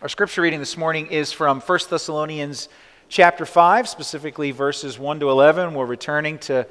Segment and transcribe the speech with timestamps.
[0.00, 2.68] Our scripture reading this morning is from 1 Thessalonians
[3.08, 5.74] chapter 5, specifically verses 1 to 11.
[5.74, 6.68] We're returning to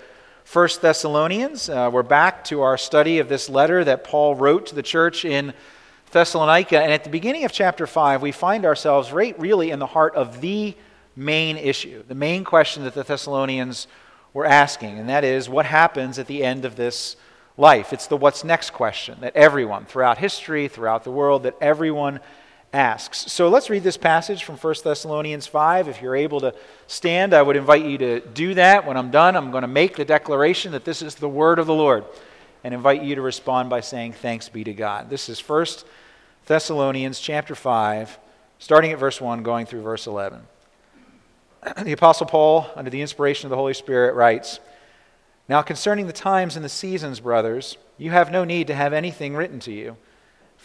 [0.54, 1.68] 1 Thessalonians.
[1.68, 5.26] Uh, we're back to our study of this letter that Paul wrote to the church
[5.26, 5.54] in
[6.12, 6.80] Thessalonica.
[6.82, 10.16] And at the beginning of chapter 5, we find ourselves right really in the heart
[10.16, 10.74] of the
[11.14, 13.88] main issue, the main question that the Thessalonians
[14.34, 17.18] were asking, and that is what happens at the end of this
[17.58, 17.92] life?
[17.92, 22.22] It's the what's next question that everyone throughout history, throughout the world, that everyone
[22.78, 23.32] asks.
[23.32, 25.88] So let's read this passage from 1 Thessalonians 5.
[25.88, 26.54] If you're able to
[26.86, 28.86] stand, I would invite you to do that.
[28.86, 31.66] When I'm done, I'm going to make the declaration that this is the word of
[31.66, 32.06] the Lord
[32.64, 35.10] and invite you to respond by saying, Thanks be to God.
[35.10, 35.66] This is 1
[36.46, 38.20] Thessalonians chapter 5,
[38.60, 40.42] starting at verse 1, going through verse 11.
[41.84, 44.60] The Apostle Paul, under the inspiration of the Holy Spirit, writes
[45.50, 49.36] Now concerning the times and the seasons, brothers, you have no need to have anything
[49.36, 49.98] written to you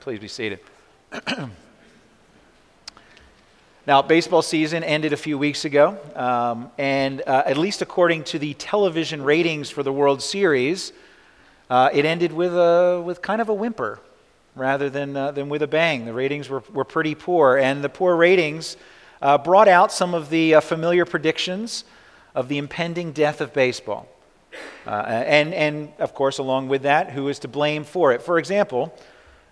[0.00, 0.60] Please be seated.
[3.86, 8.38] now, baseball season ended a few weeks ago, um, and uh, at least according to
[8.38, 10.92] the television ratings for the World Series,
[11.68, 13.98] uh, it ended with, a, with kind of a whimper
[14.54, 16.04] rather than, uh, than with a bang.
[16.04, 18.76] The ratings were, were pretty poor, and the poor ratings
[19.20, 21.82] uh, brought out some of the uh, familiar predictions
[22.36, 24.08] of the impending death of baseball.
[24.86, 28.22] Uh, and, and, of course, along with that, who is to blame for it?
[28.22, 28.96] For example,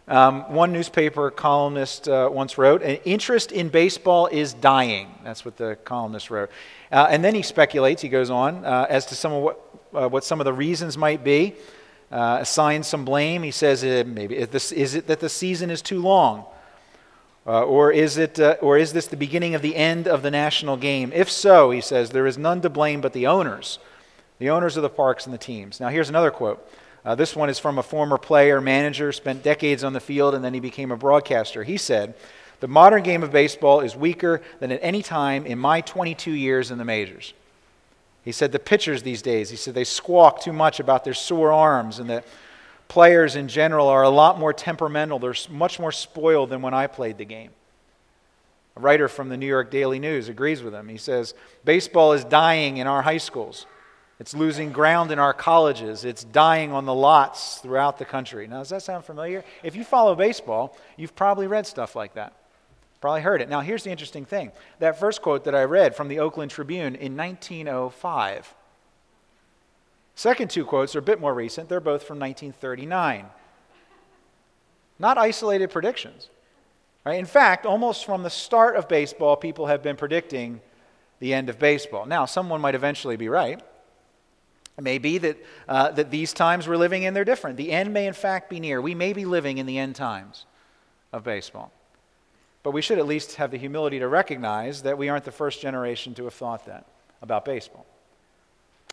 [0.08, 5.12] um, one newspaper columnist uh, once wrote, An interest in baseball is dying.
[5.24, 6.50] That's what the columnist wrote.
[6.92, 9.60] Uh, and then he speculates, he goes on, uh, as to some of what,
[9.92, 11.54] uh, what some of the reasons might be,
[12.12, 13.42] uh, assigns some blame.
[13.42, 16.44] He says, uh, maybe, is, this, is, it that the season is too long?
[17.44, 21.12] or, is it, or is this the beginning of the end of the national game?
[21.14, 23.78] If so, he says, there is none to blame but the owners,
[24.40, 25.78] the owners of the parks and the teams.
[25.78, 26.68] Now, here's another quote.
[27.06, 30.44] Uh, this one is from a former player, manager, spent decades on the field, and
[30.44, 31.62] then he became a broadcaster.
[31.62, 32.14] He said,
[32.58, 36.72] The modern game of baseball is weaker than at any time in my 22 years
[36.72, 37.32] in the majors.
[38.24, 41.52] He said, The pitchers these days, he said, they squawk too much about their sore
[41.52, 42.24] arms, and that
[42.88, 45.20] players in general are a lot more temperamental.
[45.20, 47.50] They're much more spoiled than when I played the game.
[48.76, 50.88] A writer from the New York Daily News agrees with him.
[50.88, 51.34] He says,
[51.64, 53.64] Baseball is dying in our high schools.
[54.18, 56.04] It's losing ground in our colleges.
[56.04, 58.46] It's dying on the lots throughout the country.
[58.46, 59.44] Now, does that sound familiar?
[59.62, 62.32] If you follow baseball, you've probably read stuff like that.
[63.02, 63.50] Probably heard it.
[63.50, 66.94] Now, here's the interesting thing that first quote that I read from the Oakland Tribune
[66.94, 68.54] in 1905.
[70.14, 71.68] Second two quotes are a bit more recent.
[71.68, 73.26] They're both from 1939.
[74.98, 76.30] Not isolated predictions.
[77.04, 77.18] Right?
[77.18, 80.62] In fact, almost from the start of baseball, people have been predicting
[81.20, 82.06] the end of baseball.
[82.06, 83.62] Now, someone might eventually be right.
[84.78, 85.38] It may be that,
[85.68, 87.56] uh, that these times we're living in, they're different.
[87.56, 88.80] The end may, in fact, be near.
[88.80, 90.44] We may be living in the end times
[91.12, 91.72] of baseball.
[92.62, 95.60] But we should at least have the humility to recognize that we aren't the first
[95.60, 96.84] generation to have thought that
[97.22, 97.86] about baseball.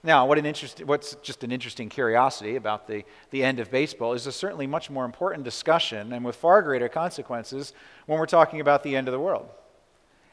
[0.06, 4.14] Now, what an interest, what's just an interesting curiosity about the, the end of baseball
[4.14, 7.74] is a certainly much more important discussion and with far greater consequences
[8.06, 9.50] when we're talking about the end of the world.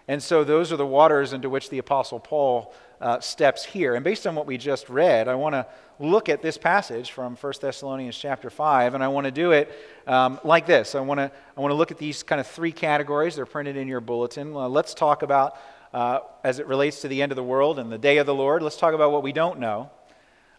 [0.08, 3.94] And so those are the waters into which the Apostle Paul uh, steps here.
[3.94, 5.66] And based on what we just read, I want to
[5.98, 9.72] look at this passage from 1 Thessalonians chapter 5, and I want to do it
[10.06, 10.94] um, like this.
[10.94, 13.36] I want to I want to look at these kind of three categories.
[13.36, 14.54] They're printed in your bulletin.
[14.54, 15.56] Uh, let's talk about,
[15.92, 18.34] uh, as it relates to the end of the world and the day of the
[18.34, 19.90] Lord, let's talk about what we don't know.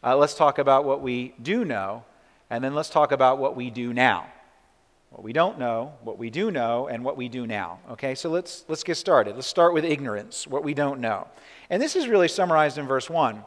[0.04, 2.04] Uh, let's talk about what we do know.
[2.50, 4.28] And then let's talk about what we do now
[5.12, 7.80] what we don't know, what we do know, and what we do now.
[7.92, 9.36] Okay, so let's, let's get started.
[9.36, 11.28] Let's start with ignorance, what we don't know.
[11.72, 13.44] And this is really summarized in verse 1.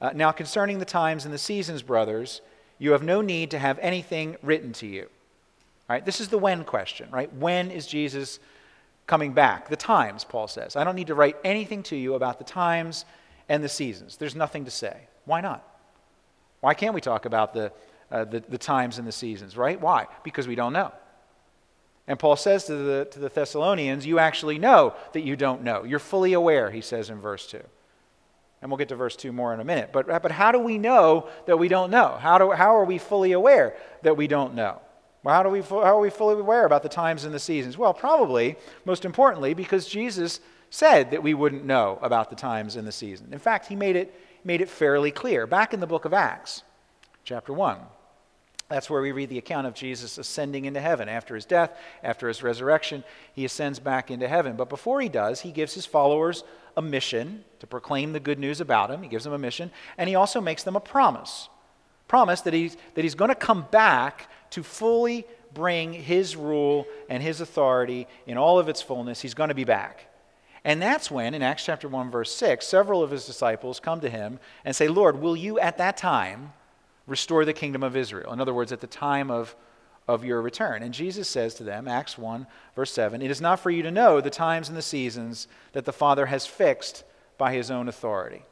[0.00, 2.40] Uh, now, concerning the times and the seasons, brothers,
[2.78, 5.02] you have no need to have anything written to you.
[5.02, 7.32] All right, this is the when question, right?
[7.34, 8.38] When is Jesus
[9.06, 9.68] coming back.
[9.68, 10.76] The times, Paul says.
[10.76, 13.04] I don't need to write anything to you about the times
[13.48, 14.16] and the seasons.
[14.16, 14.96] There's nothing to say.
[15.26, 15.62] Why not?
[16.60, 17.72] Why can't we talk about the,
[18.10, 19.78] uh, the, the times and the seasons, right?
[19.80, 20.06] Why?
[20.22, 20.92] Because we don't know.
[22.06, 25.84] And Paul says to the, to the Thessalonians, You actually know that you don't know.
[25.84, 27.60] You're fully aware, he says in verse 2.
[28.60, 29.90] And we'll get to verse 2 more in a minute.
[29.92, 32.16] But, but how do we know that we don't know?
[32.18, 34.80] How, do, how are we fully aware that we don't know?
[35.22, 37.78] Well, how, do we, how are we fully aware about the times and the seasons?
[37.78, 42.86] Well, probably, most importantly, because Jesus said that we wouldn't know about the times and
[42.86, 43.32] the seasons.
[43.32, 44.14] In fact, he made it,
[44.44, 45.46] made it fairly clear.
[45.46, 46.62] Back in the book of Acts,
[47.24, 47.78] chapter 1,
[48.68, 51.08] that's where we read the account of Jesus ascending into heaven.
[51.08, 54.56] After his death, after his resurrection, he ascends back into heaven.
[54.56, 56.44] But before he does, he gives his followers
[56.76, 59.02] a mission to proclaim the good news about him.
[59.02, 61.48] He gives them a mission, and he also makes them a promise.
[62.08, 67.22] Promise that he's, that he's going to come back to fully bring his rule and
[67.22, 69.20] his authority in all of its fullness.
[69.20, 70.06] He's going to be back.
[70.64, 74.08] And that's when, in Acts chapter 1, verse 6, several of his disciples come to
[74.08, 76.54] him and say, Lord, will you at that time
[77.06, 78.32] restore the kingdom of Israel?
[78.32, 79.54] In other words, at the time of,
[80.06, 80.82] of your return.
[80.82, 83.90] And Jesus says to them, Acts 1, verse 7, It is not for you to
[83.90, 87.04] know the times and the seasons that the Father has fixed
[87.38, 88.42] by his own authority.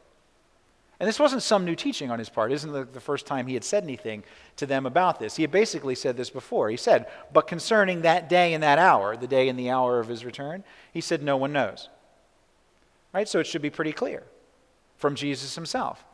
[1.02, 2.52] And this wasn't some new teaching on his part.
[2.52, 4.22] Isn't the, the first time he had said anything
[4.56, 5.34] to them about this.
[5.34, 6.70] He had basically said this before.
[6.70, 10.06] He said, But concerning that day and that hour, the day and the hour of
[10.06, 10.62] his return,
[10.92, 11.88] he said, No one knows.
[13.12, 13.28] Right?
[13.28, 14.22] So it should be pretty clear
[14.96, 16.04] from Jesus himself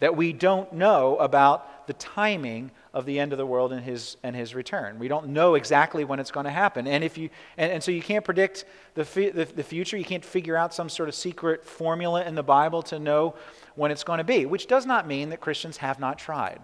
[0.00, 4.16] that we don't know about the timing of the end of the world and his,
[4.22, 4.98] and his return.
[4.98, 6.86] We don't know exactly when it's going to happen.
[6.86, 8.64] And, if you, and, and so you can't predict
[8.94, 9.96] the, the, the future.
[9.96, 13.34] You can't figure out some sort of secret formula in the Bible to know
[13.74, 16.60] when it's going to be, which does not mean that Christians have not tried.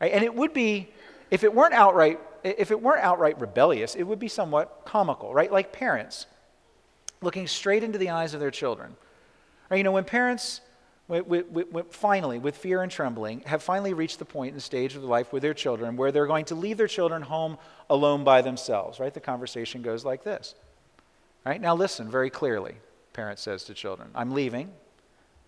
[0.00, 0.12] Right?
[0.12, 0.88] And it would be,
[1.30, 5.52] if it weren't outright, if it weren't outright rebellious, it would be somewhat comical, right?
[5.52, 6.26] Like parents
[7.22, 8.96] looking straight into the eyes of their children.
[9.72, 10.62] You know, when parents
[11.90, 15.32] finally, with fear and trembling, have finally reached the point in the stage of life
[15.32, 17.58] with their children where they're going to leave their children home
[17.88, 19.12] alone by themselves, right?
[19.12, 20.54] The conversation goes like this.
[21.44, 21.60] Right?
[21.60, 22.76] Now listen very clearly,
[23.12, 24.70] parent says to children, I'm leaving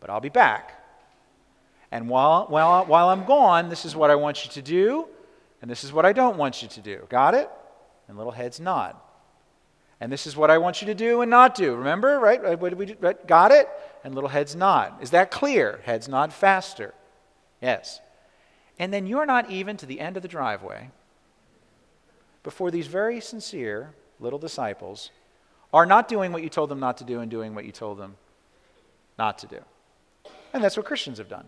[0.02, 0.84] but I'll be back.
[1.92, 5.06] And while, while, while I'm gone, this is what I want you to do,
[5.62, 7.06] and this is what I don't want you to do.
[7.08, 7.48] Got it?
[8.08, 8.96] And little heads nod.
[10.00, 11.76] And this is what I want you to do and not do.
[11.76, 12.58] Remember, right?
[12.58, 12.96] What did we do?
[13.00, 13.26] Right?
[13.28, 13.68] Got it?
[14.04, 14.94] And little heads nod.
[15.00, 15.80] Is that clear?
[15.84, 16.94] Heads nod faster.
[17.60, 18.00] Yes.
[18.78, 20.90] And then you're not even to the end of the driveway
[22.42, 25.10] before these very sincere little disciples
[25.72, 27.98] are not doing what you told them not to do and doing what you told
[27.98, 28.16] them
[29.18, 29.60] not to do.
[30.52, 31.46] And that's what Christians have done,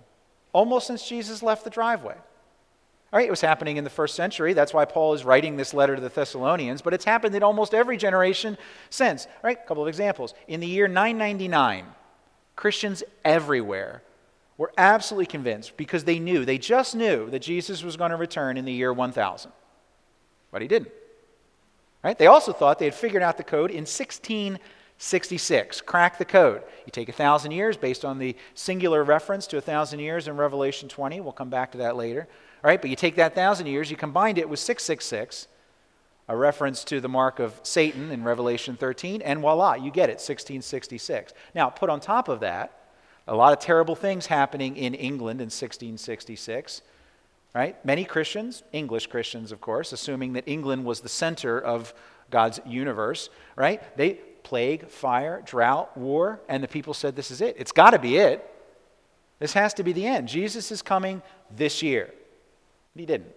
[0.52, 2.14] almost since Jesus left the driveway.
[3.12, 4.54] All right, it was happening in the first century.
[4.54, 7.74] That's why Paul is writing this letter to the Thessalonians, but it's happened in almost
[7.74, 8.58] every generation
[8.90, 9.26] since.
[9.26, 10.34] All right, a couple of examples.
[10.48, 11.86] In the year 999,
[12.56, 14.02] Christians everywhere
[14.56, 18.56] were absolutely convinced because they knew, they just knew that Jesus was going to return
[18.56, 19.50] in the year 1000.
[20.52, 20.92] But he didn't.
[22.02, 22.18] Right?
[22.18, 24.58] They also thought they had figured out the code in 16
[24.98, 25.80] 66.
[25.80, 26.62] Crack the code.
[26.86, 30.36] You take a thousand years based on the singular reference to a thousand years in
[30.36, 31.20] Revelation 20.
[31.20, 32.28] We'll come back to that later.
[32.62, 35.48] All right, but you take that thousand years, you combined it with 666,
[36.28, 40.20] a reference to the mark of Satan in Revelation 13, and voila, you get it,
[40.20, 41.32] 1666.
[41.54, 42.72] Now, put on top of that,
[43.26, 46.82] a lot of terrible things happening in England in 1666.
[47.54, 47.82] Right?
[47.84, 51.94] Many Christians, English Christians, of course, assuming that England was the center of
[52.30, 53.80] God's universe, right?
[53.96, 57.54] They plague, fire, drought, war, and the people said, This is it.
[57.58, 58.50] It's got to be it.
[59.38, 60.26] This has to be the end.
[60.28, 61.22] Jesus is coming
[61.54, 62.12] this year.
[62.96, 63.32] he didn't.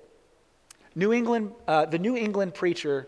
[0.97, 3.07] New England, uh, the New England preacher,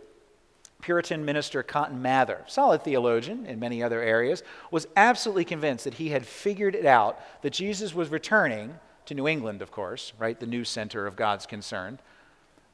[0.80, 6.10] Puritan minister Cotton Mather, solid theologian in many other areas, was absolutely convinced that he
[6.10, 8.76] had figured it out that Jesus was returning
[9.08, 11.98] to New England, of course, right, the new center of God's concern,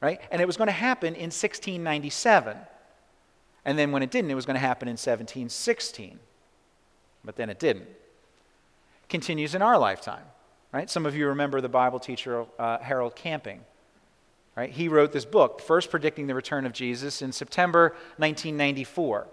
[0.02, 2.58] right, and it was going to happen in 1697.
[3.64, 6.18] And then when it didn't, it was going to happen in 1716.
[7.24, 7.88] But then it didn't.
[9.08, 10.24] Continues in our lifetime,
[10.72, 10.90] right?
[10.90, 13.62] Some of you remember the Bible teacher uh, Harold Camping,
[14.56, 14.70] right?
[14.70, 19.28] He wrote this book, first predicting the return of Jesus in September 1994.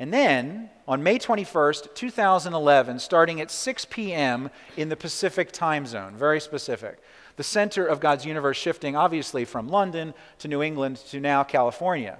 [0.00, 4.50] And then on May 21st, 2011, starting at 6 p.m.
[4.76, 7.00] in the Pacific time zone, very specific,
[7.36, 12.18] the center of God's universe shifting obviously from London to New England to now California.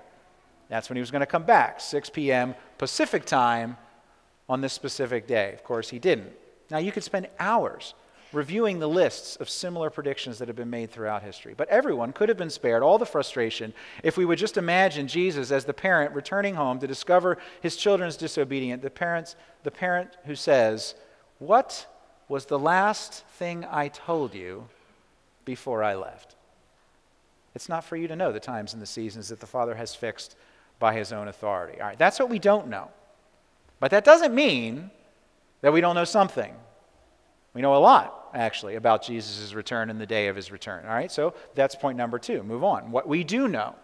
[0.69, 2.55] That's when he was going to come back, 6 p.m.
[2.79, 3.77] Pacific time
[4.49, 5.53] on this specific day.
[5.53, 6.33] Of course, he didn't.
[6.71, 7.95] Now, you could spend hours
[8.35, 11.55] reviewing the lists of similar predictions that have been made throughout history.
[11.57, 13.73] But everyone could have been spared all the frustration
[14.03, 18.17] if we would just imagine Jesus as the parent returning home to discover his children's
[18.17, 20.95] disobedient, the, parents, the parent who says,
[21.39, 21.87] What
[22.29, 24.69] was the last thing I told you
[25.45, 26.35] before I left?
[27.55, 29.95] It's not for you to know the times and the seasons that the Father has
[29.95, 30.37] fixed
[30.79, 31.81] by his own authority.
[31.81, 32.91] All right, that's what we don't know.
[33.79, 34.91] But that doesn't mean
[35.61, 36.55] that we don't know something.
[37.55, 40.85] We know a lot, actually, about Jesus' return and the day of his return.
[40.85, 42.43] All right, so that's point number two.
[42.43, 42.91] Move on.
[42.91, 43.75] What we do know.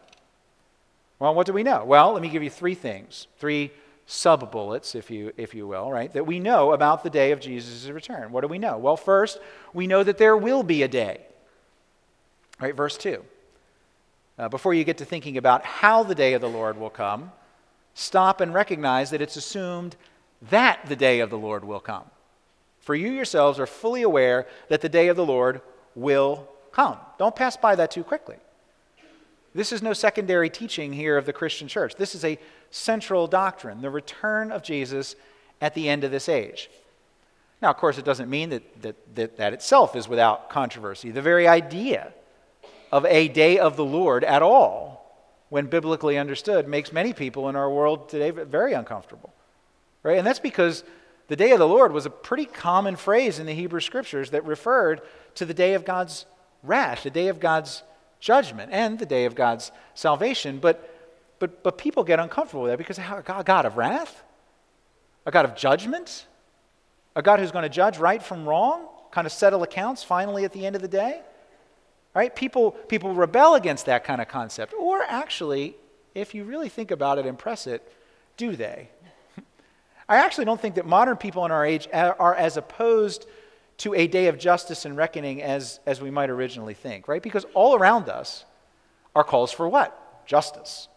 [1.19, 1.85] Well, what do we know?
[1.85, 3.71] Well, let me give you three things, three
[4.07, 7.41] sub bullets, if you, if you will, right, that we know about the day of
[7.41, 8.33] Jesus' return.
[8.33, 8.77] What do we know?
[8.77, 9.39] Well, first,
[9.73, 11.21] we know that there will be a day.
[12.59, 13.23] Right, verse 2.
[14.39, 17.31] Uh, before you get to thinking about how the day of the Lord will come,
[17.95, 19.97] stop and recognize that it's assumed
[20.51, 22.05] that the day of the Lord will come.
[22.81, 25.61] For you yourselves are fully aware that the day of the Lord
[25.95, 26.97] will come.
[27.19, 28.37] Don't pass by that too quickly.
[29.55, 31.97] This is no secondary teaching here of the Christian church.
[31.97, 32.39] This is a
[32.71, 35.17] central doctrine the return of Jesus
[35.61, 36.71] at the end of this age.
[37.61, 41.11] Now, of course, it doesn't mean that that, that, that itself is without controversy.
[41.11, 42.13] The very idea
[42.91, 45.05] of a day of the Lord at all,
[45.49, 49.33] when biblically understood, makes many people in our world today very uncomfortable.
[50.03, 50.17] Right?
[50.17, 50.85] And that's because
[51.31, 54.45] the day of the Lord was a pretty common phrase in the Hebrew scriptures that
[54.45, 55.01] referred
[55.37, 56.27] to the day of God's
[56.65, 57.85] wrath, the day of God's
[58.19, 60.59] judgment, and the day of God's salvation.
[60.59, 60.93] But,
[61.39, 64.25] but, but people get uncomfortable with that because a God of wrath?
[65.25, 66.27] A God of judgment?
[67.15, 68.89] A God who's going to judge right from wrong?
[69.13, 71.21] Kind of settle accounts finally at the end of the day?
[72.13, 72.35] Right?
[72.35, 74.75] People, people rebel against that kind of concept.
[74.75, 75.77] Or actually,
[76.13, 77.89] if you really think about it and press it,
[78.37, 78.91] do they?
[80.11, 83.27] I actually don't think that modern people in our age are as opposed
[83.79, 87.23] to a day of justice and reckoning as, as we might originally think, right?
[87.23, 88.45] Because all around us
[89.15, 90.27] are calls for what?
[90.27, 90.89] Justice.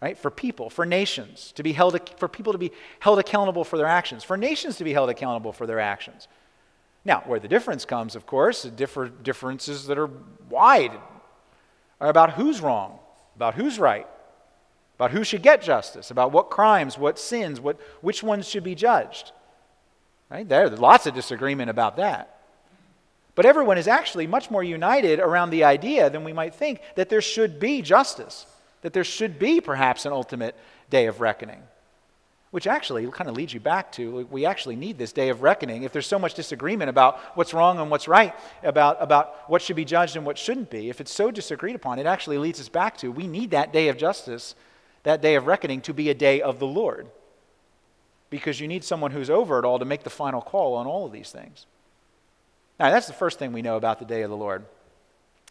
[0.00, 0.16] Right?
[0.16, 3.88] For people, for nations, to be held, for people to be held accountable for their
[3.88, 6.28] actions, for nations to be held accountable for their actions.
[7.04, 10.10] Now, where the difference comes, of course, the differ, differences that are
[10.48, 10.92] wide
[12.00, 13.00] are about who's wrong,
[13.34, 14.06] about who's right,
[14.98, 18.74] about who should get justice, about what crimes, what sins, what, which ones should be
[18.74, 19.30] judged.
[20.28, 20.46] Right?
[20.46, 22.40] There's lots of disagreement about that.
[23.36, 27.08] But everyone is actually much more united around the idea than we might think that
[27.10, 28.44] there should be justice,
[28.82, 30.56] that there should be perhaps an ultimate
[30.90, 31.62] day of reckoning.
[32.50, 35.84] Which actually kind of leads you back to we actually need this day of reckoning.
[35.84, 39.76] If there's so much disagreement about what's wrong and what's right, about, about what should
[39.76, 42.68] be judged and what shouldn't be, if it's so disagreed upon, it actually leads us
[42.68, 44.56] back to we need that day of justice
[45.08, 47.06] that day of reckoning to be a day of the Lord.
[48.28, 51.06] Because you need someone who's over it all to make the final call on all
[51.06, 51.64] of these things.
[52.78, 54.66] Now, that's the first thing we know about the day of the Lord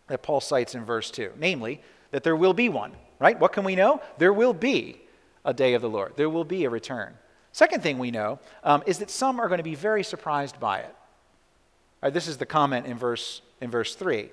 [0.10, 3.38] that Paul cites in verse 2, namely, that there will be one, right?
[3.40, 4.00] What can we know?
[4.20, 5.02] There will be
[5.44, 7.16] a day of the Lord, there will be a return.
[7.52, 10.80] Second thing we know um, is that some are going to be very surprised by
[10.80, 10.96] it.
[12.04, 14.30] Right, this is the comment in verse, in verse 3.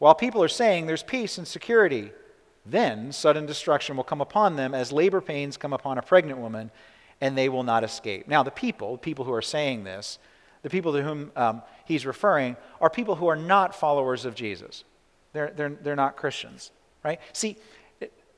[0.00, 2.10] While people are saying there's peace and security,
[2.68, 6.70] then sudden destruction will come upon them as labor pains come upon a pregnant woman,
[7.20, 8.28] and they will not escape.
[8.28, 10.18] Now, the people, the people who are saying this,
[10.62, 14.84] the people to whom um, he's referring, are people who are not followers of Jesus.
[15.32, 16.72] They're, they're, they're not Christians,
[17.04, 17.20] right?
[17.32, 17.56] See,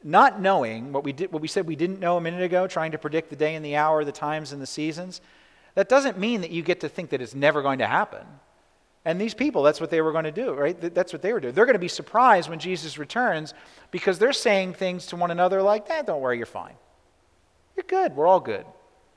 [0.04, 2.92] not knowing what we, did, what we said we didn't know a minute ago, trying
[2.92, 5.20] to predict the day and the hour, the times and the seasons,
[5.74, 8.26] that doesn't mean that you get to think that it's never going to happen.
[9.08, 10.78] And these people, that's what they were going to do, right?
[10.78, 11.54] That's what they were doing.
[11.54, 13.54] They're going to be surprised when Jesus returns
[13.90, 16.74] because they're saying things to one another like, eh, don't worry, you're fine.
[17.74, 18.14] You're good.
[18.14, 18.66] We're all good.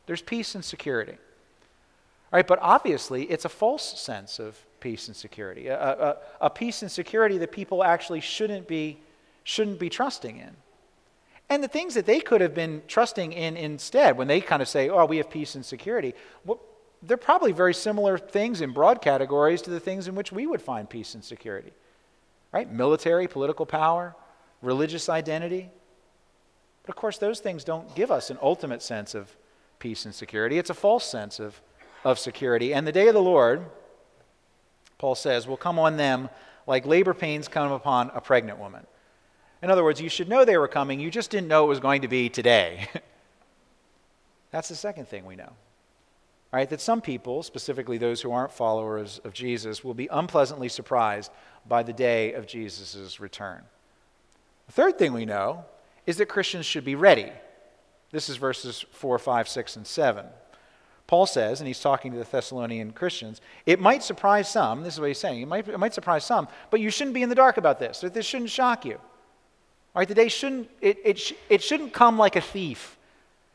[0.06, 1.12] There's peace and security.
[1.12, 6.50] All right, but obviously, it's a false sense of peace and security, a, a, a
[6.50, 8.98] peace and security that people actually shouldn't be,
[9.44, 10.56] shouldn't be trusting in.
[11.50, 14.70] And the things that they could have been trusting in instead, when they kind of
[14.70, 16.60] say, oh, we have peace and security, what,
[17.04, 20.62] they're probably very similar things in broad categories to the things in which we would
[20.62, 21.72] find peace and security.
[22.52, 22.72] Right?
[22.72, 24.16] Military, political power,
[24.62, 25.70] religious identity.
[26.84, 29.36] But of course, those things don't give us an ultimate sense of
[29.80, 30.58] peace and security.
[30.58, 31.60] It's a false sense of,
[32.04, 32.74] of security.
[32.74, 33.66] And the day of the Lord,
[34.98, 36.30] Paul says, will come on them
[36.68, 38.86] like labor pains come upon a pregnant woman.
[39.64, 41.80] In other words, you should know they were coming, you just didn't know it was
[41.80, 42.88] going to be today.
[44.52, 45.54] That's the second thing we know.
[46.54, 51.32] Right, that some people, specifically those who aren't followers of Jesus, will be unpleasantly surprised
[51.66, 53.64] by the day of Jesus' return.
[54.66, 55.64] The third thing we know
[56.06, 57.32] is that Christians should be ready.
[58.12, 60.26] This is verses 4, 5, 6, and 7.
[61.08, 65.00] Paul says, and he's talking to the Thessalonian Christians, it might surprise some, this is
[65.00, 67.36] what he's saying, it might, it might surprise some, but you shouldn't be in the
[67.36, 68.00] dark about this.
[68.00, 68.96] This shouldn't shock you.
[68.96, 72.98] All right, the day shouldn't, it, it, sh- it shouldn't come like a thief.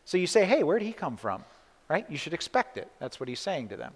[0.05, 1.45] So you say, hey, where did he come from?
[1.89, 2.05] Right?
[2.11, 2.91] You should expect it.
[2.99, 3.93] That's what he's saying to them.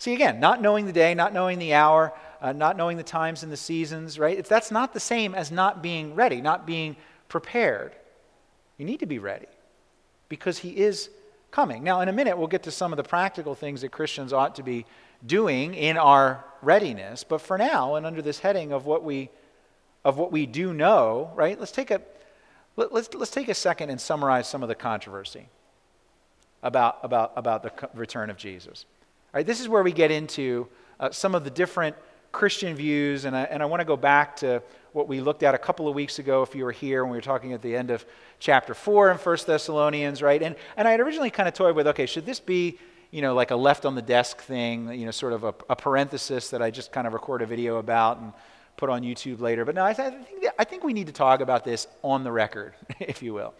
[0.00, 3.42] See, again, not knowing the day, not knowing the hour, uh, not knowing the times
[3.42, 4.36] and the seasons, right?
[4.38, 6.96] It's, that's not the same as not being ready, not being
[7.28, 7.92] prepared.
[8.78, 9.46] You need to be ready
[10.30, 11.10] because he is
[11.50, 11.84] coming.
[11.84, 14.54] Now, in a minute, we'll get to some of the practical things that Christians ought
[14.54, 14.86] to be
[15.26, 17.22] doing in our readiness.
[17.22, 19.28] But for now, and under this heading of what we,
[20.02, 22.00] of what we do know, right, let's take, a,
[22.76, 25.50] let, let's, let's take a second and summarize some of the controversy
[26.62, 28.84] about, about, about the return of Jesus.
[29.32, 31.96] All right, this is where we get into uh, some of the different
[32.32, 34.62] Christian views, and I, and I want to go back to
[34.92, 37.16] what we looked at a couple of weeks ago, if you were here, when we
[37.16, 38.04] were talking at the end of
[38.38, 40.42] chapter 4 in 1 Thessalonians, right?
[40.42, 42.78] And, and I had originally kind of toyed with, okay, should this be,
[43.10, 45.76] you know, like a left on the desk thing, you know, sort of a, a
[45.76, 48.32] parenthesis that I just kind of record a video about and
[48.76, 49.64] put on YouTube later.
[49.64, 52.24] But no, I, th- I, think, I think we need to talk about this on
[52.24, 53.54] the record, if you will,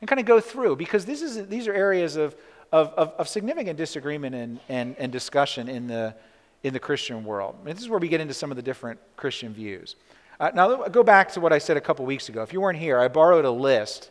[0.00, 2.36] and kind of go through, because this is, these are areas of,
[2.72, 6.14] of, of, of significant disagreement and, and, and discussion in the,
[6.62, 7.56] in the Christian world.
[7.64, 9.96] This is where we get into some of the different Christian views.
[10.38, 12.42] Uh, now, go back to what I said a couple weeks ago.
[12.42, 14.10] If you weren't here, I borrowed a list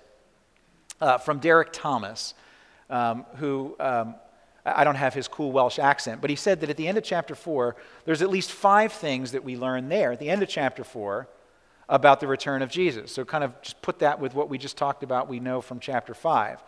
[1.00, 2.34] uh, from Derek Thomas,
[2.90, 4.16] um, who um,
[4.66, 7.04] I don't have his cool Welsh accent, but he said that at the end of
[7.04, 7.76] chapter 4,
[8.06, 11.28] there's at least five things that we learn there at the end of chapter 4
[11.88, 13.12] about the return of Jesus.
[13.12, 15.80] So, kind of just put that with what we just talked about, we know from
[15.80, 16.64] chapter 5.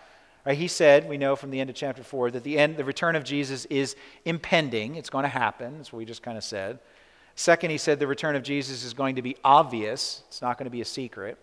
[0.45, 2.85] Right, he said, we know from the end of chapter 4, that the, end, the
[2.85, 4.95] return of Jesus is impending.
[4.95, 5.77] It's going to happen.
[5.77, 6.79] That's what we just kind of said.
[7.35, 10.65] Second, he said the return of Jesus is going to be obvious, it's not going
[10.65, 11.37] to be a secret.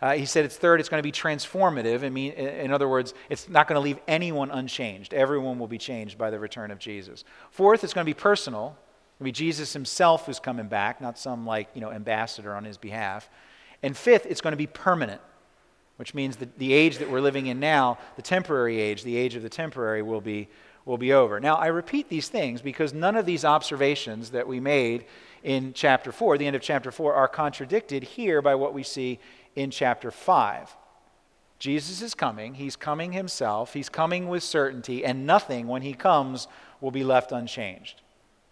[0.00, 2.02] Uh, he said it's third, it's going to be transformative.
[2.02, 5.14] I mean, in other words, it's not going to leave anyone unchanged.
[5.14, 7.24] Everyone will be changed by the return of Jesus.
[7.50, 8.76] Fourth, it's going to be personal.
[9.16, 12.76] It'll be Jesus himself who's coming back, not some like you know ambassador on his
[12.76, 13.28] behalf.
[13.82, 15.20] And fifth, it's going to be permanent,
[15.96, 19.34] which means that the age that we're living in now, the temporary age, the age
[19.34, 20.48] of the temporary, will be
[20.84, 21.40] will be over.
[21.40, 25.06] Now, I repeat these things because none of these observations that we made
[25.42, 29.18] in chapter 4, the end of chapter 4, are contradicted here by what we see
[29.56, 30.76] in chapter 5.
[31.58, 32.54] Jesus is coming.
[32.54, 33.72] He's coming himself.
[33.72, 36.48] He's coming with certainty, and nothing, when he comes,
[36.80, 38.02] will be left unchanged.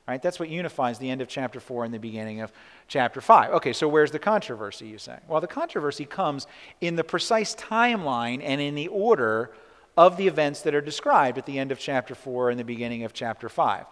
[0.08, 0.20] Right?
[0.20, 2.52] That's what unifies the end of chapter 4 and the beginning of
[2.88, 3.52] chapter 5.
[3.52, 5.18] Okay, so where's the controversy, you say?
[5.28, 6.48] Well, the controversy comes
[6.80, 9.52] in the precise timeline and in the order
[9.96, 13.04] of the events that are described at the end of chapter 4 and the beginning
[13.04, 13.86] of chapter 5.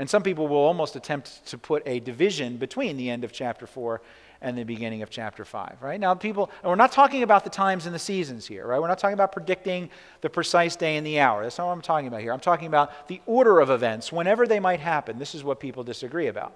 [0.00, 3.66] And some people will almost attempt to put a division between the end of chapter
[3.66, 4.00] 4
[4.40, 6.00] and the beginning of chapter 5, right?
[6.00, 8.80] Now, people, we're not talking about the times and the seasons here, right?
[8.80, 9.90] We're not talking about predicting
[10.22, 11.42] the precise day and the hour.
[11.42, 12.32] That's not what I'm talking about here.
[12.32, 15.18] I'm talking about the order of events, whenever they might happen.
[15.18, 16.54] This is what people disagree about,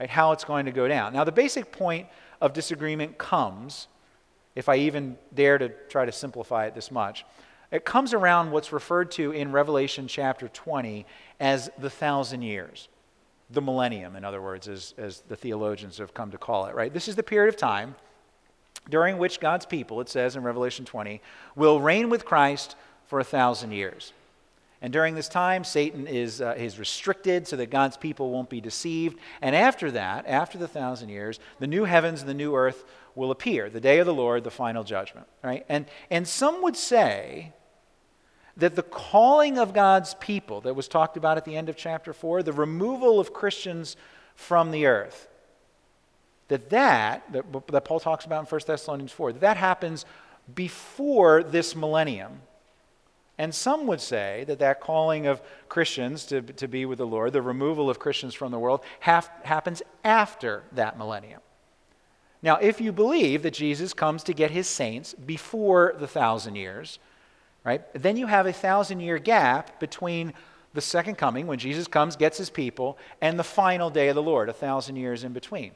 [0.00, 0.10] right?
[0.10, 1.12] How it's going to go down.
[1.12, 2.08] Now, the basic point
[2.40, 3.86] of disagreement comes,
[4.56, 7.24] if I even dare to try to simplify it this much,
[7.70, 11.04] it comes around what's referred to in Revelation chapter 20
[11.40, 12.88] as the thousand years.
[13.50, 16.92] The millennium, in other words, as, as the theologians have come to call it, right?
[16.92, 17.94] This is the period of time
[18.90, 21.20] during which God's people, it says in Revelation 20,
[21.56, 24.12] will reign with Christ for a thousand years.
[24.80, 28.60] And during this time, Satan is, uh, is restricted so that God's people won't be
[28.60, 29.18] deceived.
[29.42, 32.84] And after that, after the thousand years, the new heavens and the new earth
[33.16, 35.26] will appear, the day of the Lord, the final judgment.
[35.42, 35.66] Right?
[35.68, 37.52] And, and some would say
[38.58, 42.12] that the calling of God's people that was talked about at the end of chapter
[42.12, 43.96] 4, the removal of Christians
[44.34, 45.28] from the earth,
[46.48, 50.04] that that, that, that Paul talks about in 1 Thessalonians 4, that, that happens
[50.54, 52.40] before this millennium.
[53.38, 57.32] And some would say that that calling of Christians to, to be with the Lord,
[57.32, 61.40] the removal of Christians from the world, happens after that millennium.
[62.42, 66.98] Now, if you believe that Jesus comes to get his saints before the thousand years,
[67.68, 67.82] right?
[67.92, 70.32] Then you have a thousand year gap between
[70.72, 74.22] the second coming, when Jesus comes, gets his people, and the final day of the
[74.22, 75.72] Lord, a thousand years in between.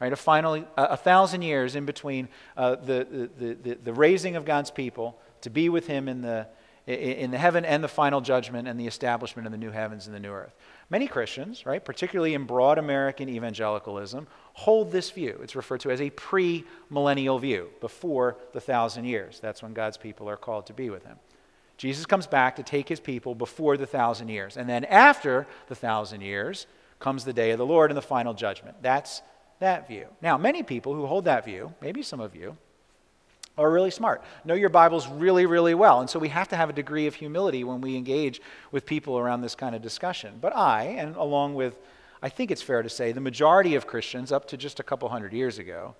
[0.00, 0.12] Right?
[0.12, 4.70] A, final, a thousand years in between uh, the, the, the, the raising of God's
[4.70, 6.46] people to be with him in the,
[6.86, 10.14] in the heaven and the final judgment and the establishment of the new heavens and
[10.14, 10.54] the new earth.
[10.88, 15.38] Many Christians, right, particularly in broad American evangelicalism, hold this view.
[15.42, 19.40] It's referred to as a pre-millennial view, before the thousand years.
[19.40, 21.16] That's when God's people are called to be with him.
[21.76, 24.56] Jesus comes back to take his people before the thousand years.
[24.56, 26.66] And then after the thousand years
[26.98, 28.76] comes the day of the Lord and the final judgment.
[28.82, 29.22] That's
[29.58, 30.06] that view.
[30.22, 32.56] Now, many people who hold that view, maybe some of you,
[33.58, 36.00] are really smart, know your Bibles really, really well.
[36.00, 39.18] And so we have to have a degree of humility when we engage with people
[39.18, 40.34] around this kind of discussion.
[40.40, 41.78] But I, and along with,
[42.22, 45.08] I think it's fair to say, the majority of Christians up to just a couple
[45.08, 45.94] hundred years ago,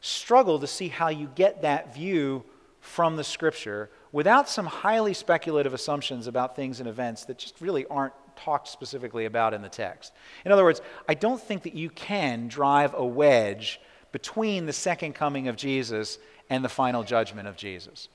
[0.00, 2.44] struggle to see how you get that view
[2.80, 7.84] from the scripture without some highly speculative assumptions about things and events that just really
[7.86, 10.12] aren't talked specifically about in the text.
[10.44, 13.80] In other words, I don't think that you can drive a wedge
[14.12, 18.08] between the second coming of Jesus and the final judgment of Jesus.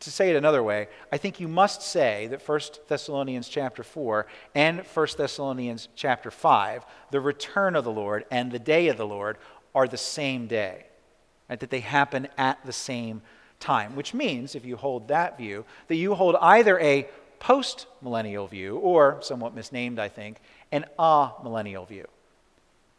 [0.00, 4.26] To, say it another way, I think you must say that 1 Thessalonians chapter 4
[4.56, 9.06] and 1 Thessalonians chapter 5, the return of the Lord and the day of the
[9.06, 9.38] Lord,
[9.72, 10.86] are the same day,
[11.48, 11.60] right?
[11.60, 13.22] that they happen at the same
[13.60, 17.08] time, which means, if you hold that view, that you hold either a
[17.40, 20.40] post millennial view, or somewhat misnamed, I think,
[20.72, 22.06] an a millennial view.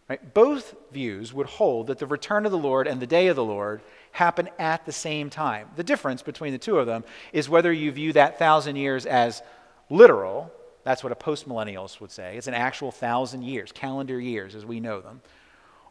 [0.10, 0.34] Right?
[0.34, 3.44] Both views would hold that the return of the Lord and the day of the
[3.44, 5.68] Lord happen at the same time.
[5.76, 9.44] The difference between the two of them is whether you view that thousand years as
[9.90, 10.52] literal,
[10.84, 14.66] that's what a post millennialist would say, it's an actual thousand years, calendar years as
[14.66, 15.22] we know them,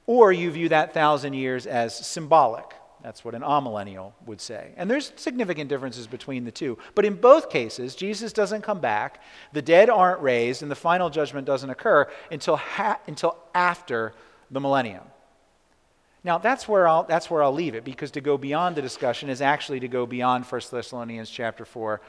[0.06, 4.72] or you view that thousand years as symbolic, that's what an amillennial would say.
[4.76, 6.78] And there's significant differences between the two.
[6.94, 11.10] But in both cases, Jesus doesn't come back, the dead aren't raised, and the final
[11.10, 14.12] judgment doesn't occur until, ha- until after
[14.50, 15.04] the millennium.
[16.24, 19.28] Now, that's where, I'll, that's where I'll leave it, because to go beyond the discussion
[19.28, 22.00] is actually to go beyond 1 Thessalonians chapter 4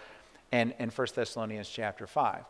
[0.52, 2.43] and, and 1 Thessalonians chapter 5.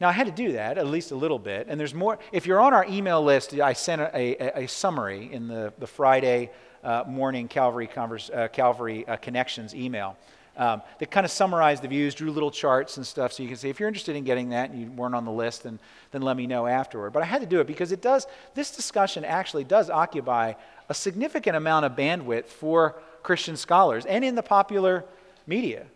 [0.00, 2.18] Now, I had to do that at least a little bit, and there's more.
[2.30, 5.88] If you're on our email list, I sent a, a, a summary in the, the
[5.88, 6.50] Friday
[6.84, 10.16] uh, morning Calvary, Converse, uh, Calvary uh, Connections email
[10.58, 13.56] um, that kind of summarized the views, drew little charts and stuff so you can
[13.56, 15.78] see if you're interested in getting that and you weren't on the list, then,
[16.10, 17.12] then let me know afterward.
[17.12, 20.54] But I had to do it because it does, this discussion actually does occupy
[20.88, 25.04] a significant amount of bandwidth for Christian scholars and in the popular
[25.46, 25.86] media.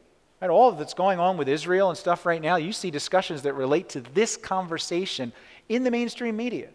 [0.40, 3.55] Right, all that's going on with Israel and stuff right now, you see discussions that
[3.55, 5.33] relate to this conversation
[5.68, 6.68] in the mainstream media.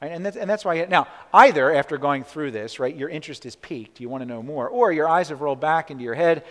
[0.00, 0.12] Right?
[0.12, 3.56] And, that's, and that's why, now, either after going through this, right, your interest is
[3.56, 6.44] piqued, you want to know more, or your eyes have rolled back into your head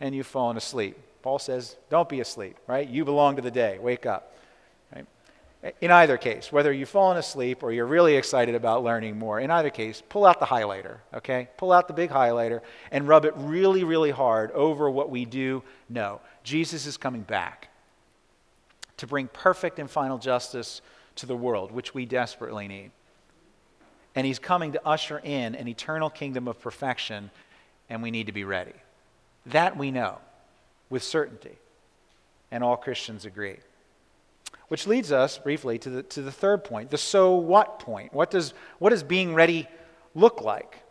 [0.00, 0.96] and you've fallen asleep.
[1.22, 2.88] Paul says, don't be asleep, right?
[2.88, 3.78] You belong to the day.
[3.78, 4.34] Wake up.
[4.94, 5.04] Right?
[5.80, 9.50] In either case, whether you've fallen asleep or you're really excited about learning more, in
[9.50, 11.48] either case, pull out the highlighter, okay?
[11.58, 15.62] Pull out the big highlighter and rub it really, really hard over what we do
[15.90, 16.20] know.
[16.44, 17.68] Jesus is coming back
[18.96, 20.80] to bring perfect and final justice
[21.16, 22.90] to the world, which we desperately need.
[24.14, 27.30] And he's coming to usher in an eternal kingdom of perfection,
[27.88, 28.74] and we need to be ready.
[29.46, 30.18] That we know
[30.88, 31.56] with certainty,
[32.50, 33.58] and all Christians agree.
[34.68, 38.12] Which leads us briefly to the, to the third point the so what point.
[38.12, 39.68] What does, what does being ready
[40.14, 40.82] look like?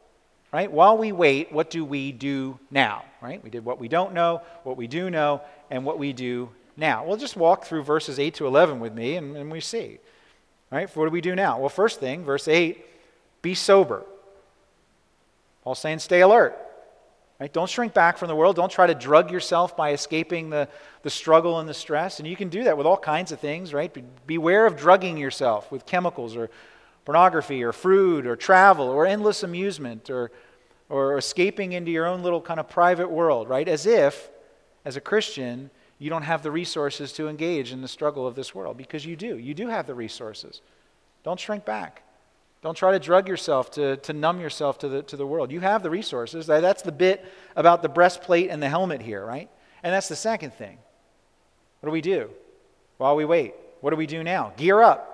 [0.52, 0.72] Right?
[0.72, 3.06] While we wait, what do we do now?
[3.22, 3.44] Right?
[3.44, 6.50] We did what we don't know, what we do know, and what we do
[6.80, 7.06] now?
[7.06, 10.00] We'll just walk through verses 8 to 11 with me and, and we see.
[10.72, 10.96] Right?
[10.96, 11.60] what do we do now?
[11.60, 12.86] Well, first thing, verse 8,
[13.42, 14.04] be sober.
[15.64, 16.58] Paul's saying stay alert.
[17.40, 17.52] Right?
[17.52, 18.58] Don't shrink back from the world.
[18.58, 20.68] Don't try to drug yourself by escaping the,
[21.04, 22.20] the struggle and the stress.
[22.20, 23.94] And you can do that with all kinds of things, right?
[23.94, 26.50] Be, beware of drugging yourself with chemicals or
[27.06, 30.32] pornography or food or travel or endless amusement or,
[30.90, 33.68] or escaping into your own little kind of private world, right?
[33.68, 34.30] As if,
[34.84, 38.56] as a Christian, you don't have the resources to engage in the struggle of this
[38.56, 39.38] world because you do.
[39.38, 40.62] You do have the resources.
[41.24, 42.04] Don't shrink back.
[42.62, 45.52] Don't try to drug yourself to, to numb yourself to the, to the world.
[45.52, 46.48] You have the resources.
[46.48, 49.50] That's the bit about the breastplate and the helmet here, right?
[49.84, 50.78] And that's the second thing.
[51.82, 52.30] What do we do
[52.98, 53.54] while we wait?
[53.82, 54.54] What do we do now?
[54.58, 55.06] Gear up.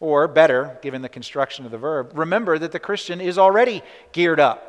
[0.00, 3.82] Or better, given the construction of the verb, remember that the Christian is already
[4.12, 4.66] geared up.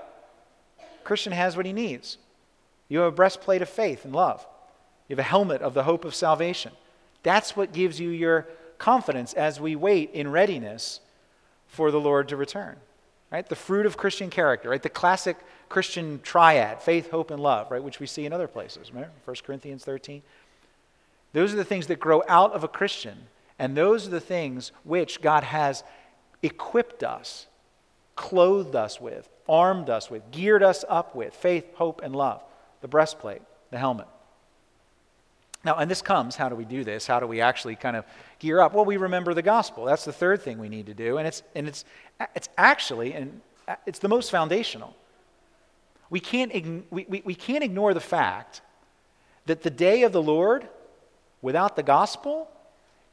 [1.06, 2.18] Christian has what he needs.
[2.90, 4.46] You have a breastplate of faith and love.
[5.12, 6.72] You have a helmet of the hope of salvation.
[7.22, 8.48] That's what gives you your
[8.78, 11.02] confidence as we wait in readiness
[11.68, 12.78] for the Lord to return.
[13.30, 13.46] Right?
[13.46, 14.82] The fruit of Christian character, right?
[14.82, 15.36] The classic
[15.68, 17.84] Christian triad, faith, hope, and love, right?
[17.84, 18.90] Which we see in other places.
[18.94, 20.22] Remember 1 Corinthians 13?
[21.34, 23.18] Those are the things that grow out of a Christian,
[23.60, 25.84] and those are the things which God has
[26.42, 27.48] equipped us,
[28.16, 32.42] clothed us with, armed us with, geared us up with faith, hope, and love.
[32.80, 34.08] The breastplate, the helmet.
[35.64, 37.06] Now, and this comes, how do we do this?
[37.06, 38.06] How do we actually kind of
[38.40, 38.74] gear up?
[38.74, 39.86] Well, we remember the gospel.
[39.86, 41.18] That's the third thing we need to do.
[41.18, 41.86] And it's, and it's,
[42.36, 43.42] it's actually, and
[43.86, 44.96] it's the most foundational.
[46.10, 46.52] We can't,
[46.90, 48.62] we, we, we can't ignore the fact
[49.46, 50.68] that the day of the Lord
[51.42, 52.50] without the gospel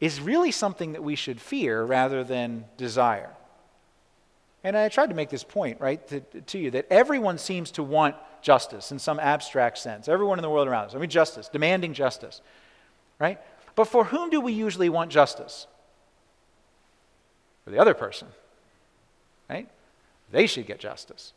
[0.00, 3.30] is really something that we should fear rather than desire.
[4.68, 7.82] And I tried to make this point, right, to, to you that everyone seems to
[7.82, 10.08] want justice in some abstract sense.
[10.08, 10.94] Everyone in the world around us.
[10.94, 12.42] I mean, justice, demanding justice,
[13.18, 13.40] right?
[13.76, 15.66] But for whom do we usually want justice?
[17.64, 18.28] For the other person,
[19.48, 19.70] right?
[20.32, 21.32] They should get justice.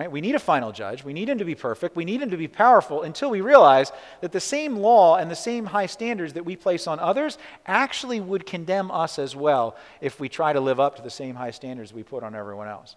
[0.00, 0.10] Right?
[0.10, 1.04] We need a final judge.
[1.04, 1.94] We need him to be perfect.
[1.94, 5.36] We need him to be powerful until we realize that the same law and the
[5.36, 7.36] same high standards that we place on others
[7.66, 11.34] actually would condemn us as well if we try to live up to the same
[11.34, 12.96] high standards we put on everyone else.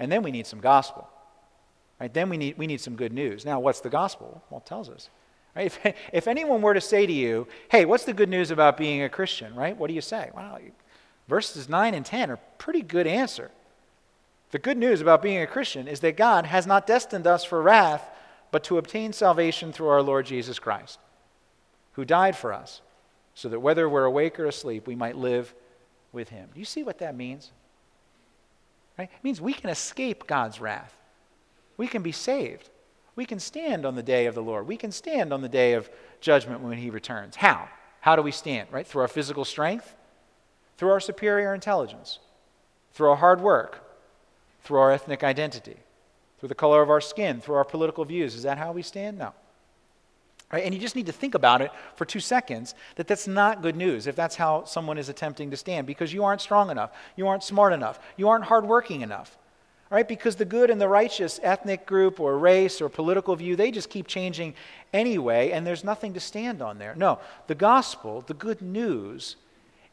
[0.00, 1.08] And then we need some gospel.
[2.00, 2.12] Right?
[2.12, 3.44] Then we need, we need some good news.
[3.44, 4.42] Now, what's the gospel?
[4.50, 5.08] Well, it tells us.
[5.54, 5.66] Right?
[5.66, 5.78] If,
[6.12, 9.08] if anyone were to say to you, hey, what's the good news about being a
[9.08, 9.76] Christian, right?
[9.76, 10.30] What do you say?
[10.34, 10.58] Well,
[11.28, 13.52] verses 9 and 10 are pretty good answer.
[14.52, 17.60] The good news about being a Christian is that God has not destined us for
[17.60, 18.08] wrath,
[18.50, 20.98] but to obtain salvation through our Lord Jesus Christ,
[21.92, 22.82] who died for us,
[23.34, 25.54] so that whether we're awake or asleep, we might live
[26.12, 26.50] with him.
[26.52, 27.50] Do you see what that means?
[28.98, 29.08] Right?
[29.10, 30.94] It means we can escape God's wrath.
[31.78, 32.68] We can be saved.
[33.16, 34.66] We can stand on the day of the Lord.
[34.66, 35.88] We can stand on the day of
[36.20, 37.36] judgment when he returns.
[37.36, 37.68] How?
[38.00, 38.68] How do we stand?
[38.70, 38.86] Right?
[38.86, 39.94] Through our physical strength,
[40.76, 42.18] through our superior intelligence,
[42.92, 43.81] through our hard work,
[44.62, 45.76] through our ethnic identity,
[46.38, 48.34] through the color of our skin, through our political views.
[48.34, 49.18] Is that how we stand?
[49.18, 49.32] No.
[50.52, 50.64] Right?
[50.64, 53.74] And you just need to think about it for two seconds that that's not good
[53.74, 57.26] news if that's how someone is attempting to stand because you aren't strong enough, you
[57.26, 59.38] aren't smart enough, you aren't hardworking enough.
[59.88, 60.08] Right?
[60.08, 63.90] Because the good and the righteous ethnic group or race or political view, they just
[63.90, 64.54] keep changing
[64.94, 66.94] anyway, and there's nothing to stand on there.
[66.96, 69.36] No, the gospel, the good news,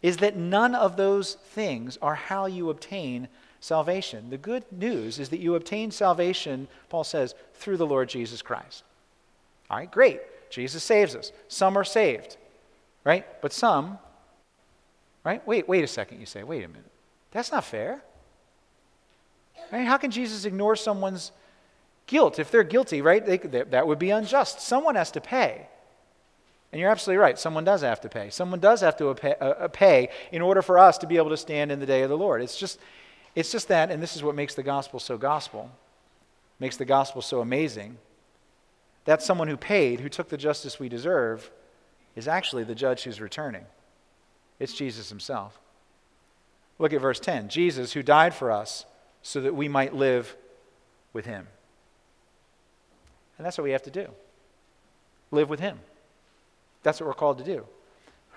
[0.01, 3.27] is that none of those things are how you obtain
[3.59, 4.29] salvation.
[4.29, 8.83] The good news is that you obtain salvation, Paul says, through the Lord Jesus Christ.
[9.69, 10.21] All right, great.
[10.49, 11.31] Jesus saves us.
[11.47, 12.37] Some are saved,
[13.03, 13.25] right?
[13.41, 13.99] But some,
[15.23, 15.45] right?
[15.47, 16.43] Wait, wait a second, you say.
[16.43, 16.91] Wait a minute.
[17.31, 18.01] That's not fair.
[19.71, 19.85] Right?
[19.85, 21.31] How can Jesus ignore someone's
[22.07, 22.39] guilt?
[22.39, 24.61] If they're guilty, right, they, they, that would be unjust.
[24.61, 25.67] Someone has to pay.
[26.71, 27.37] And you're absolutely right.
[27.37, 28.29] Someone does have to pay.
[28.29, 29.35] Someone does have to pay,
[29.73, 32.17] pay in order for us to be able to stand in the day of the
[32.17, 32.41] Lord.
[32.41, 32.79] It's just,
[33.35, 35.71] it's just that, and this is what makes the gospel so gospel,
[36.59, 37.97] makes the gospel so amazing.
[39.05, 41.49] That someone who paid, who took the justice we deserve,
[42.15, 43.65] is actually the judge who's returning.
[44.59, 45.59] It's Jesus himself.
[46.79, 48.85] Look at verse 10 Jesus, who died for us
[49.21, 50.35] so that we might live
[51.13, 51.47] with him.
[53.37, 54.09] And that's what we have to do
[55.31, 55.79] live with him.
[56.83, 57.65] That's what we're called to do.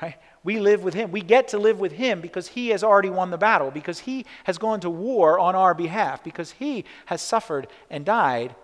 [0.03, 0.17] Right?
[0.43, 1.13] We live with him.
[1.13, 4.27] We get to live with him because he has already won the battle, because he
[4.45, 8.57] has gone to war on our behalf, because he has suffered and died.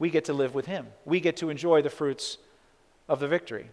[0.00, 0.88] We get to live with him.
[1.04, 2.38] We get to enjoy the fruits
[3.08, 3.70] of the victory.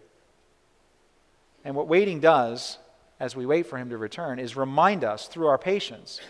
[1.64, 2.78] And what waiting does,
[3.18, 6.20] as we wait for him to return, is remind us through our patience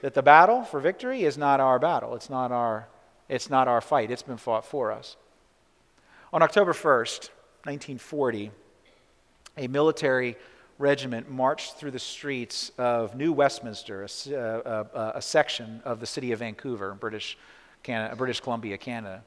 [0.00, 2.14] that the battle for victory is not our battle.
[2.14, 2.86] It's not our,
[3.28, 4.12] it's not our fight.
[4.12, 5.16] It's been fought for us.
[6.32, 7.30] On October 1st,
[7.64, 8.52] 1940,
[9.56, 10.36] a military
[10.78, 15.82] regiment marched through the streets of New Westminster, a, a, uh, uh, uh, a section
[15.84, 17.36] of the city of Vancouver, British,
[17.82, 19.22] Canada, British Columbia, Canada.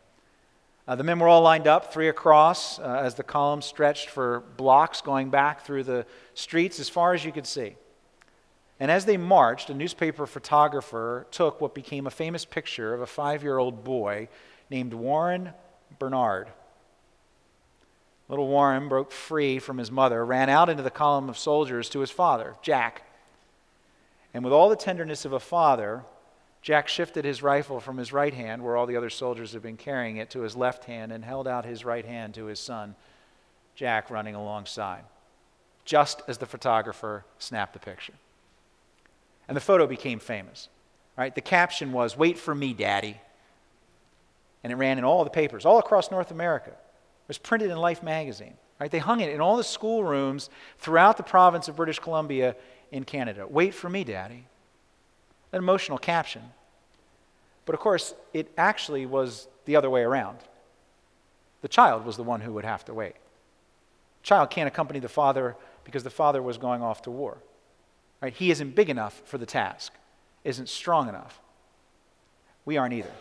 [0.88, 4.42] Uh, the men were all lined up, three across, uh, as the column stretched for
[4.58, 7.76] blocks going back through the streets as far as you could see.
[8.80, 13.08] And as they marched, a newspaper photographer took what became a famous picture of a
[13.08, 14.28] five year old boy
[14.70, 15.52] named Warren
[16.00, 16.50] Bernard.
[18.30, 22.00] Little Warren broke free from his mother, ran out into the column of soldiers to
[22.00, 23.04] his father, Jack.
[24.34, 26.04] And with all the tenderness of a father,
[26.62, 29.78] Jack shifted his rifle from his right hand, where all the other soldiers had been
[29.78, 32.96] carrying it, to his left hand and held out his right hand to his son,
[33.76, 35.04] Jack, running alongside,
[35.84, 38.14] just as the photographer snapped the picture.
[39.48, 40.70] And the photo became famous.
[41.18, 41.36] Right?
[41.36, 43.20] The caption was, Wait for me, Daddy.
[44.64, 46.72] And it ran in all the papers, all across North America.
[47.24, 48.54] It was printed in Life magazine.
[48.80, 48.92] Right?
[48.92, 52.56] They hung it in all the schoolrooms throughout the province of British Columbia
[52.92, 53.48] in Canada.
[53.48, 54.46] Wait for me, Daddy.
[55.52, 56.42] An emotional caption.
[57.66, 60.38] But of course, it actually was the other way around.
[61.62, 63.16] The child was the one who would have to wait.
[64.22, 65.56] Child can't accompany the father
[65.86, 67.38] because the father was going off to war.
[68.22, 68.34] Right?
[68.34, 69.94] He isn't big enough for the task,
[70.44, 71.40] isn't strong enough.
[72.66, 73.12] We aren't either.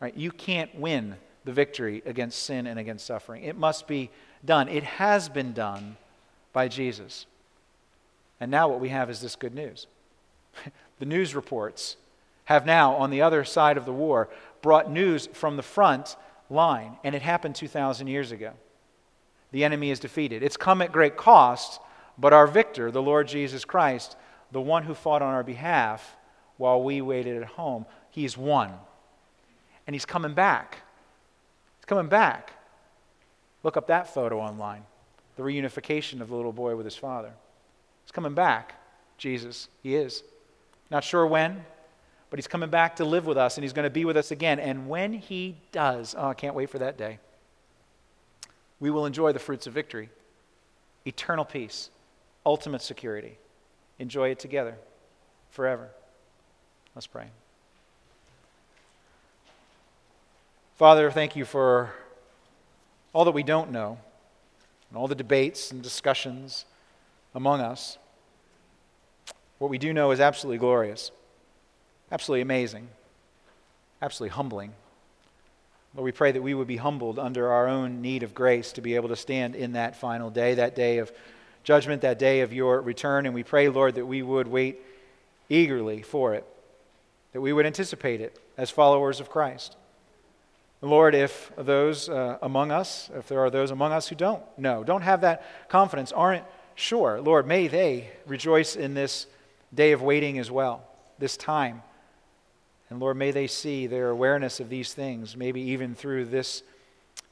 [0.00, 0.16] Right?
[0.16, 3.44] You can't win the victory against sin and against suffering.
[3.44, 4.10] It must be
[4.44, 4.68] done.
[4.68, 5.96] It has been done
[6.52, 7.26] by Jesus.
[8.40, 9.86] And now what we have is this good news.
[10.98, 11.96] the news reports
[12.44, 14.28] have now, on the other side of the war,
[14.60, 16.16] brought news from the front
[16.50, 18.52] line, and it happened 2,000 years ago.
[19.50, 20.42] The enemy is defeated.
[20.42, 21.80] It's come at great cost,
[22.18, 24.16] but our victor, the Lord Jesus Christ,
[24.52, 26.16] the one who fought on our behalf,
[26.56, 27.86] while we waited at home.
[28.10, 28.72] He's won.
[29.86, 30.78] And he's coming back.
[31.84, 32.54] He's coming back.
[33.62, 34.84] Look up that photo online
[35.36, 37.30] the reunification of the little boy with his father.
[38.04, 38.80] He's coming back,
[39.18, 39.68] Jesus.
[39.82, 40.22] He is.
[40.90, 41.62] Not sure when,
[42.30, 44.30] but he's coming back to live with us and he's going to be with us
[44.30, 44.58] again.
[44.60, 47.18] And when he does, oh, I can't wait for that day,
[48.80, 50.08] we will enjoy the fruits of victory
[51.04, 51.90] eternal peace,
[52.46, 53.36] ultimate security.
[53.98, 54.76] Enjoy it together
[55.50, 55.90] forever.
[56.94, 57.26] Let's pray.
[60.76, 61.92] Father, thank you for
[63.12, 63.96] all that we don't know
[64.90, 66.64] and all the debates and discussions
[67.32, 67.96] among us.
[69.58, 71.12] What we do know is absolutely glorious,
[72.10, 72.88] absolutely amazing,
[74.02, 74.72] absolutely humbling.
[75.94, 78.80] Lord, we pray that we would be humbled under our own need of grace to
[78.80, 81.12] be able to stand in that final day, that day of
[81.62, 83.26] judgment, that day of your return.
[83.26, 84.80] And we pray, Lord, that we would wait
[85.48, 86.44] eagerly for it,
[87.32, 89.76] that we would anticipate it as followers of Christ.
[90.84, 94.84] Lord, if those uh, among us, if there are those among us who don't know,
[94.84, 96.44] don't have that confidence, aren't
[96.74, 99.26] sure, Lord, may they rejoice in this
[99.72, 100.86] day of waiting as well,
[101.18, 101.82] this time.
[102.90, 106.62] And Lord, may they see their awareness of these things, maybe even through this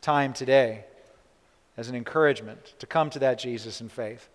[0.01, 0.85] time today,
[1.77, 4.29] as an encouragement to come to that Jesus in faith.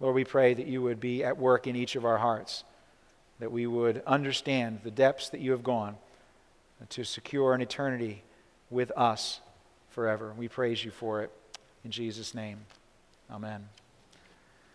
[0.00, 2.64] Lord, we pray that you would be at work in each of our hearts,
[3.38, 5.96] that we would understand the depths that you have gone
[6.90, 8.22] to secure an eternity
[8.70, 9.40] with us
[9.90, 10.32] forever.
[10.36, 11.30] We praise you for it.
[11.84, 12.58] In Jesus' name,
[13.30, 13.68] amen.